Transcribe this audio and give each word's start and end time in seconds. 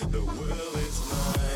the 0.00 0.20
world 0.20 0.76
is 0.76 1.10
mine. 1.10 1.53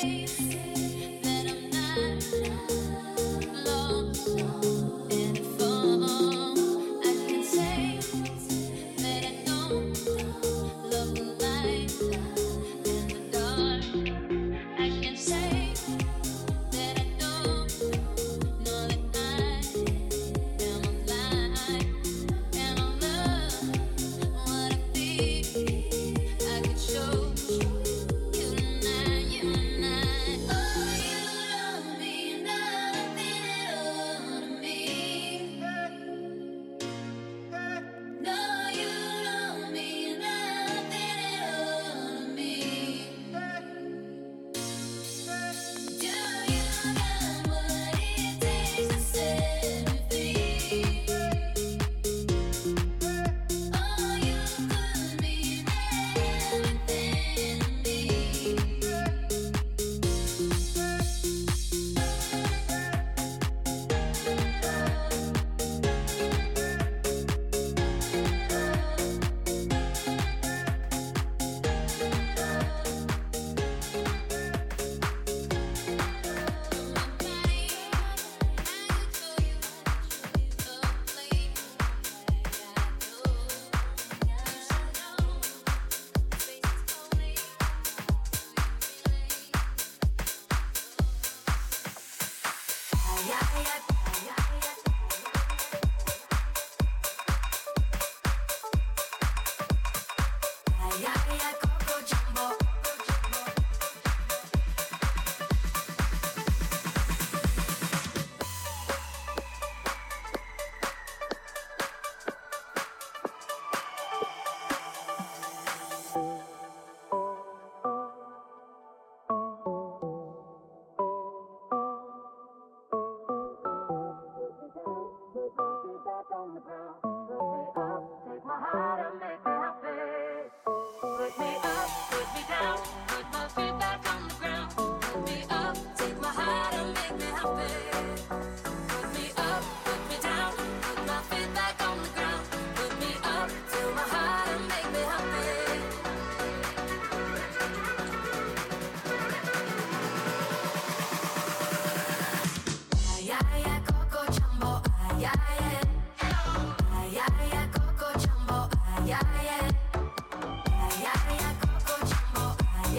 Put 0.00 0.06
me 0.06 0.26
up, 2.46 2.67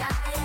put 0.08 0.39